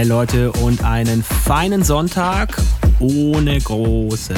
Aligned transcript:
Hi 0.00 0.06
Leute 0.06 0.50
und 0.50 0.82
einen 0.82 1.22
feinen 1.22 1.84
Sonntag 1.84 2.56
ohne 3.00 3.60
große 3.60 4.32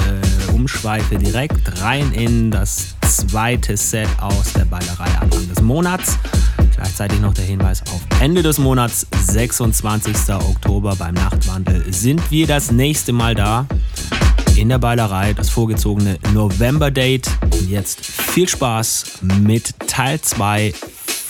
Umschweife 0.52 1.18
direkt 1.18 1.80
rein 1.80 2.10
in 2.10 2.50
das 2.50 2.96
zweite 3.02 3.76
Set 3.76 4.08
aus 4.20 4.54
der 4.54 4.64
Ballerei 4.64 5.16
Anfang 5.20 5.48
des 5.48 5.60
Monats. 5.62 6.18
Gleichzeitig 6.74 7.20
noch 7.20 7.32
der 7.34 7.44
Hinweis 7.44 7.80
auf 7.92 8.00
Ende 8.20 8.42
des 8.42 8.58
Monats, 8.58 9.06
26. 9.20 10.16
Oktober 10.30 10.96
beim 10.96 11.14
Nachtwandel, 11.14 11.84
sind 11.92 12.32
wir 12.32 12.48
das 12.48 12.72
nächste 12.72 13.12
Mal 13.12 13.36
da. 13.36 13.68
In 14.56 14.68
der 14.68 14.78
Ballerei, 14.78 15.32
das 15.32 15.48
vorgezogene 15.48 16.18
November-Date. 16.34 17.30
Jetzt 17.68 18.04
viel 18.04 18.48
Spaß 18.48 19.20
mit 19.40 19.74
Teil 19.86 20.20
2 20.20 20.74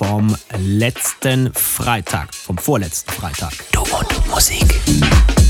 vom 0.04 0.34
letzten 0.58 1.52
Freitag, 1.54 2.34
vom 2.34 2.58
vorletzten 2.58 3.12
Freitag. 3.12 3.52
Du 3.70 3.82
und 3.82 4.28
Musik. 4.28 5.41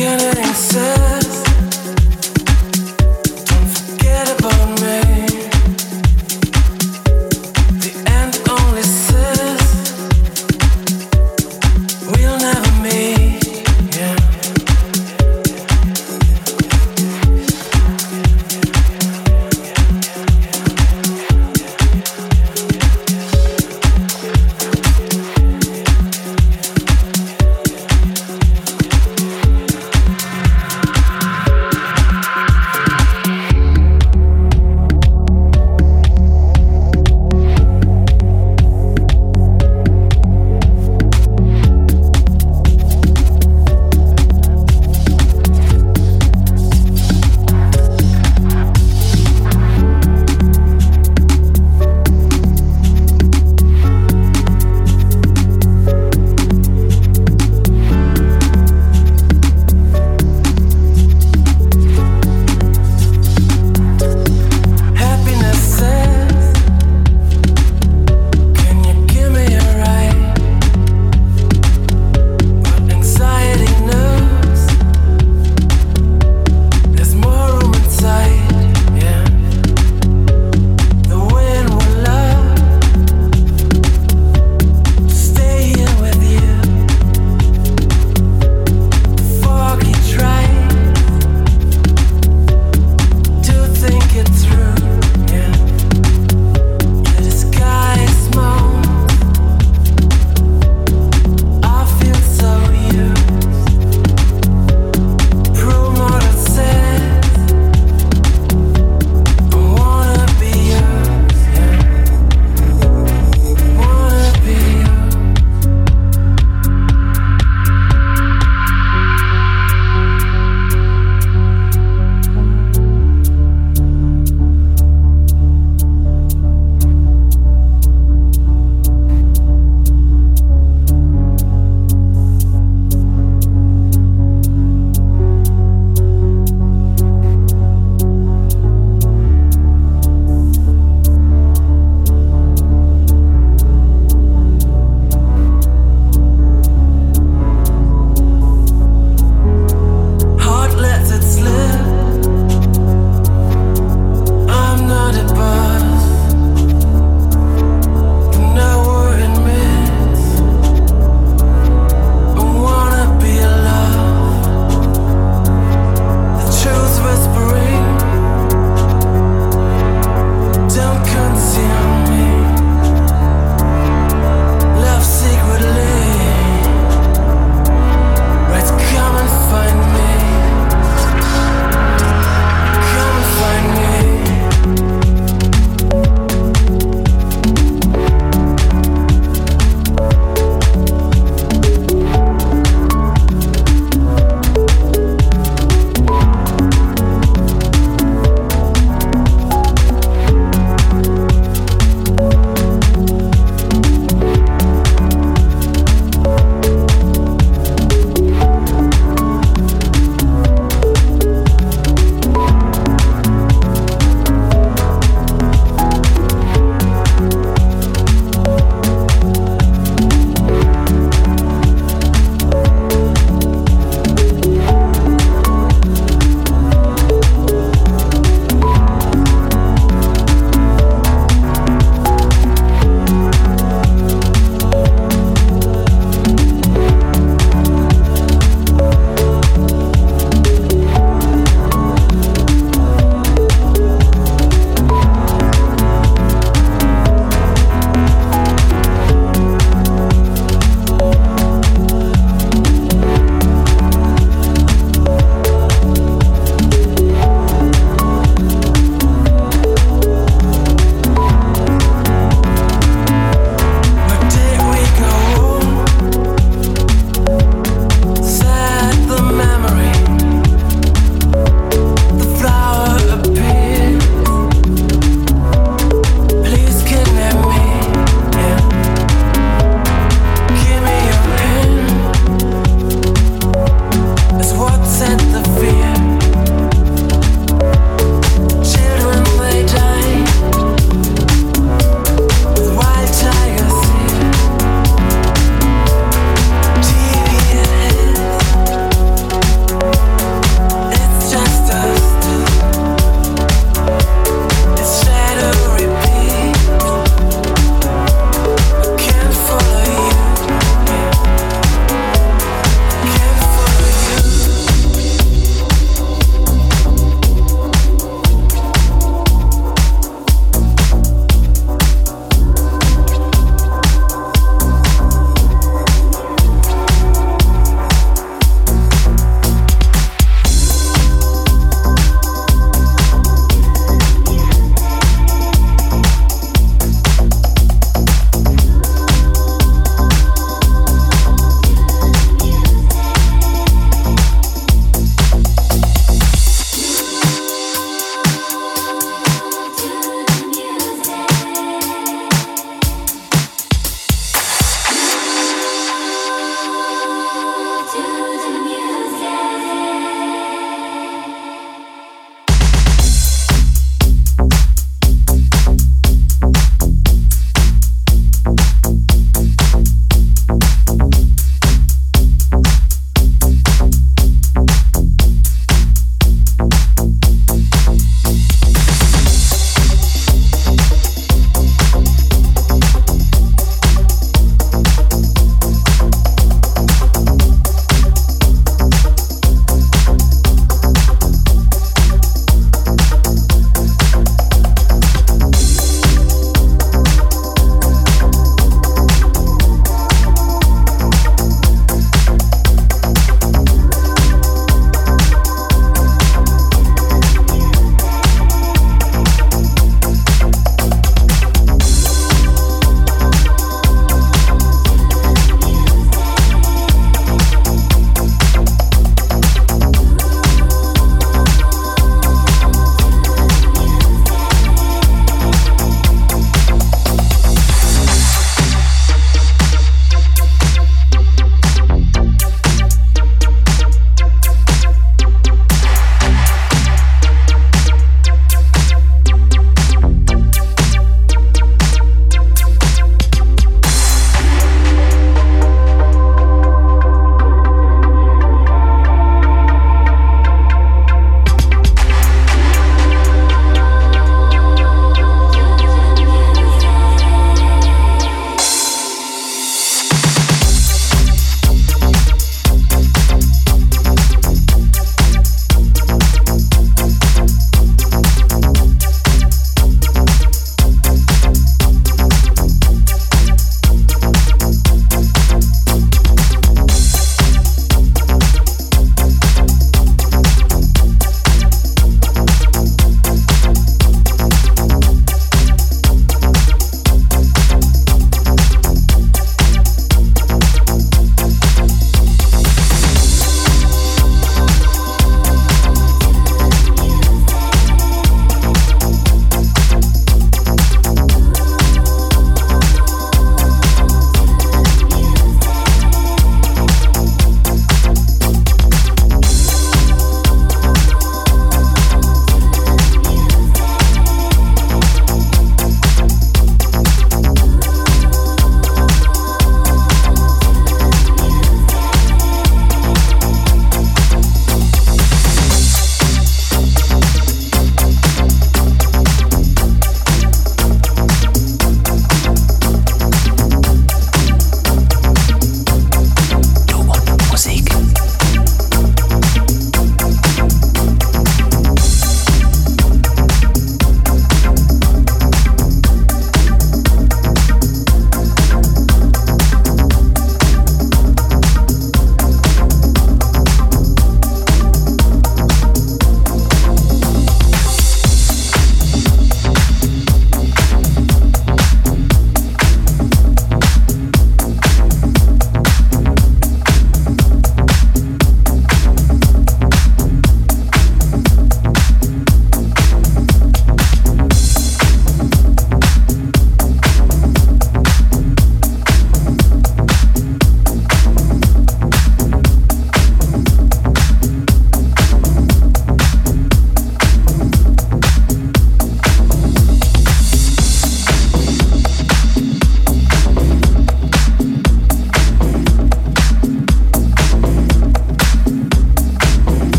can't 0.00 0.22
answer. 0.38 1.09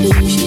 illusion 0.00 0.37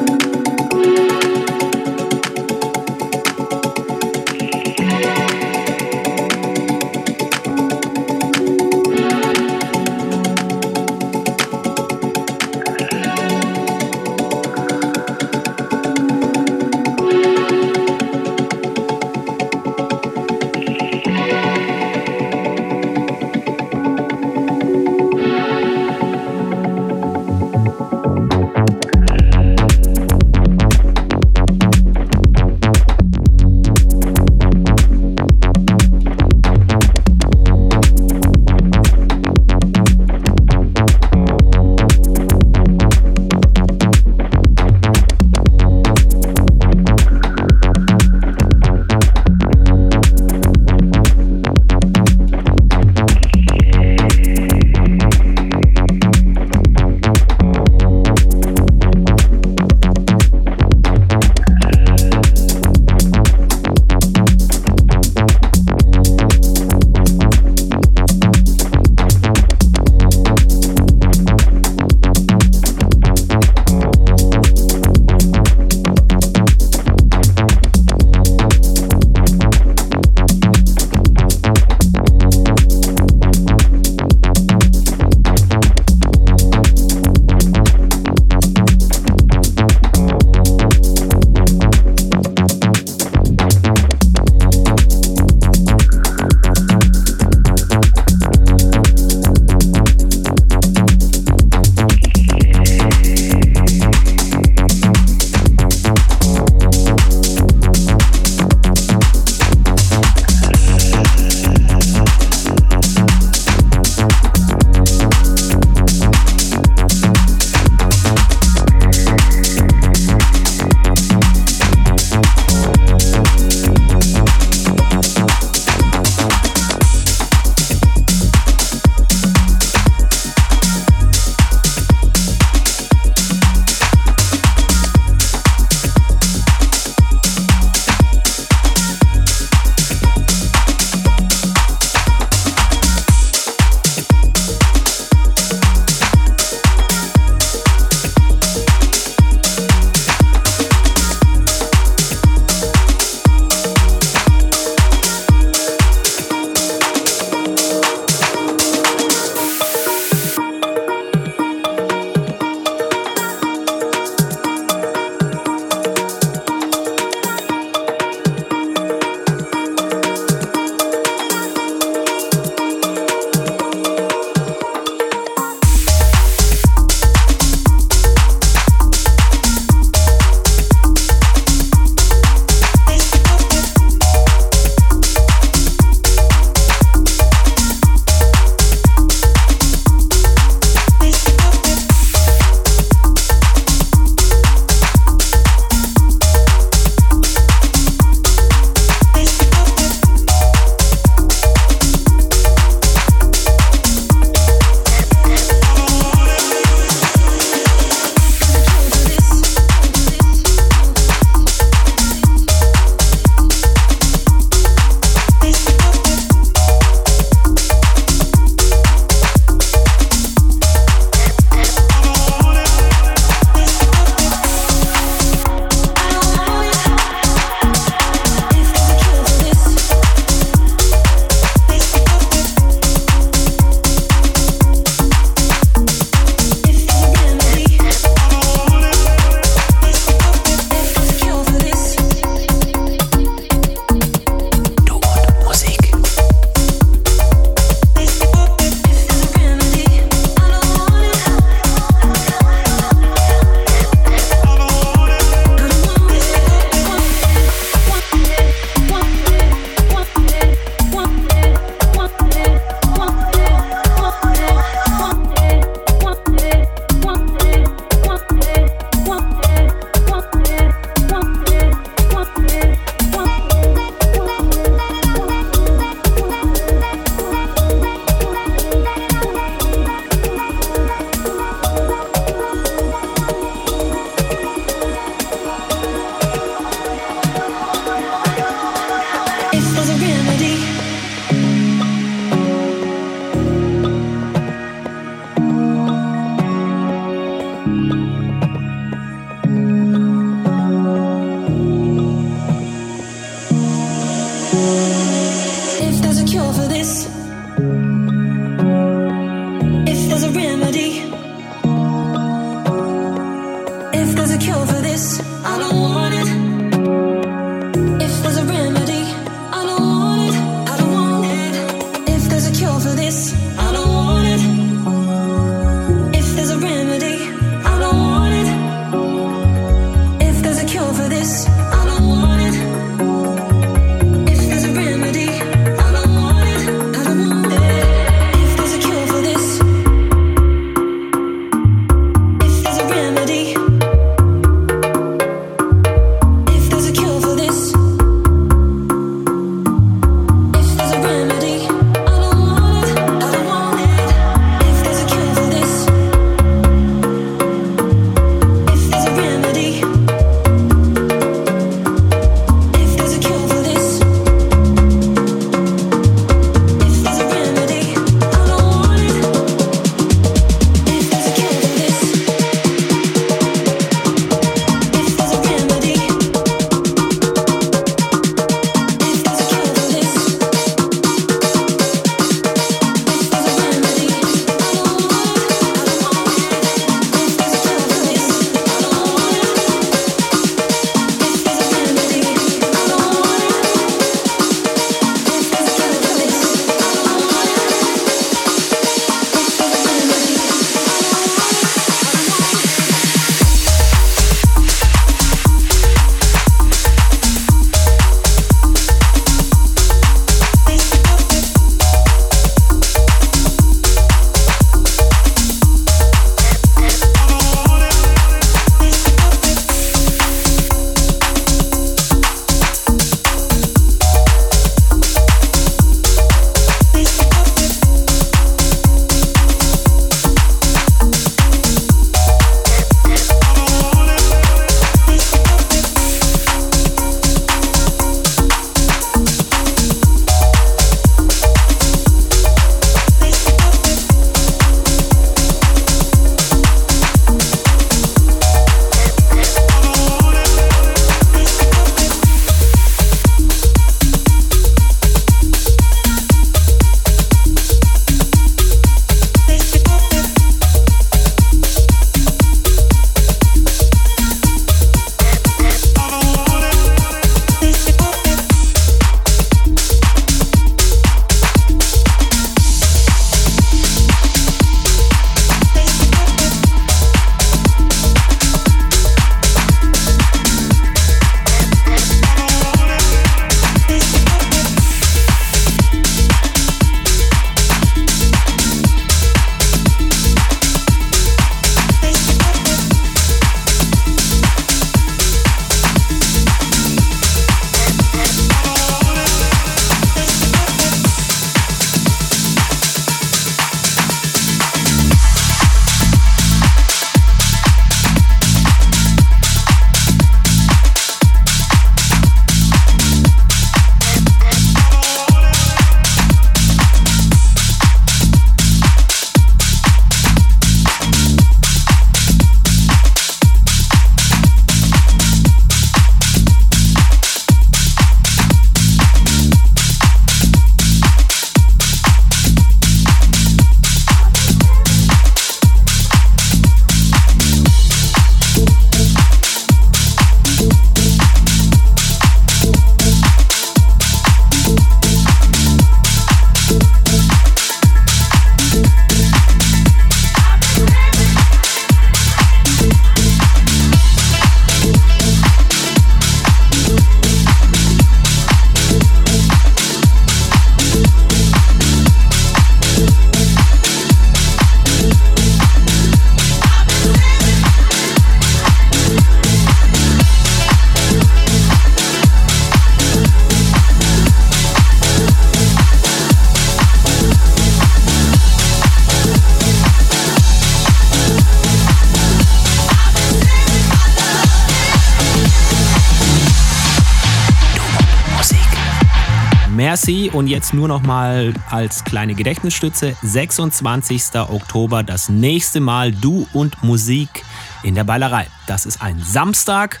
Und 590.08 590.46
jetzt 590.46 590.72
nur 590.72 590.88
noch 590.88 591.02
mal 591.02 591.52
als 591.68 592.02
kleine 592.02 592.34
Gedächtnisstütze 592.34 593.14
26. 593.20 594.36
Oktober 594.36 595.02
das 595.02 595.28
nächste 595.28 595.80
Mal 595.80 596.12
Du 596.12 596.48
und 596.54 596.82
Musik 596.82 597.44
in 597.82 597.94
der 597.94 598.04
Ballerei. 598.04 598.46
Das 598.66 598.86
ist 598.86 599.02
ein 599.02 599.22
Samstag, 599.22 600.00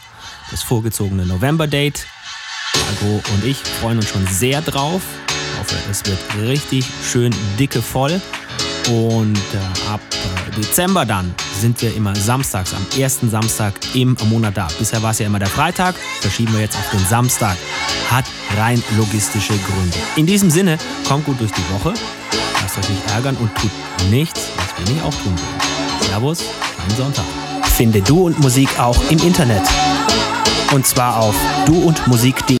das 0.50 0.62
vorgezogene 0.62 1.26
November-Date. 1.26 2.06
Margot 2.86 3.22
und 3.32 3.44
ich 3.44 3.58
freuen 3.58 3.98
uns 3.98 4.08
schon 4.08 4.26
sehr 4.26 4.62
drauf. 4.62 5.02
Ich 5.28 5.58
hoffe, 5.60 5.76
es 5.90 6.02
wird 6.06 6.48
richtig 6.48 6.86
schön 7.04 7.34
dicke 7.58 7.82
voll. 7.82 8.18
Und 8.88 9.36
äh, 9.36 9.90
ab 9.90 10.00
äh, 10.10 10.37
Dezember 10.50 11.04
dann 11.04 11.34
sind 11.60 11.80
wir 11.82 11.94
immer 11.94 12.14
samstags, 12.14 12.74
am 12.74 13.00
ersten 13.00 13.30
Samstag 13.30 13.74
im 13.94 14.16
Monat 14.28 14.56
da. 14.56 14.68
Bisher 14.78 15.02
war 15.02 15.10
es 15.10 15.18
ja 15.18 15.26
immer 15.26 15.38
der 15.38 15.48
Freitag, 15.48 15.94
verschieben 16.20 16.52
wir 16.52 16.60
jetzt 16.60 16.76
auf 16.76 16.90
den 16.90 17.04
Samstag. 17.06 17.56
Hat 18.10 18.24
rein 18.56 18.82
logistische 18.96 19.54
Gründe. 19.54 19.96
In 20.16 20.26
diesem 20.26 20.50
Sinne, 20.50 20.78
kommt 21.06 21.24
gut 21.26 21.40
durch 21.40 21.52
die 21.52 21.64
Woche, 21.72 21.94
lasst 22.62 22.78
euch 22.78 22.88
nicht 22.88 23.10
ärgern 23.10 23.36
und 23.36 23.54
tut 23.56 23.70
nichts, 24.10 24.48
was 24.56 24.86
wir 24.86 24.94
nicht 24.94 25.04
auch 25.04 25.14
tun 25.14 25.34
wollen. 25.34 26.02
Servus, 26.08 26.40
schönen 26.40 26.96
Sonntag. 26.96 27.24
Finde 27.64 28.00
Du 28.02 28.26
und 28.26 28.38
Musik 28.40 28.68
auch 28.78 28.98
im 29.10 29.18
Internet. 29.18 29.62
Und 30.72 30.86
zwar 30.86 31.16
auf 31.18 31.34
duundmusik.de. 31.66 32.56